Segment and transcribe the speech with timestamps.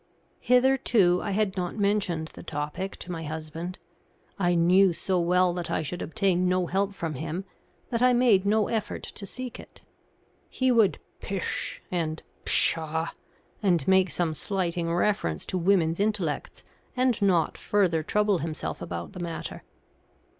[0.39, 3.77] Hitherto I had not mentioned the topic to my husband.
[4.39, 7.45] I knew so well that I should obtain no help from him,
[7.91, 9.83] that I made no effort to seek it.
[10.49, 13.09] He would "Pish!" and "Pshaw!"
[13.61, 16.63] and make some slighting reference to women's intellects,
[16.97, 19.61] and not further trouble himself about the matter.